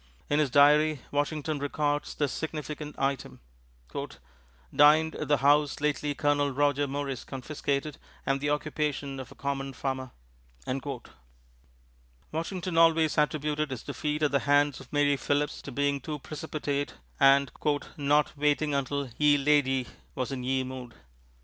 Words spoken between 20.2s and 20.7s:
in ye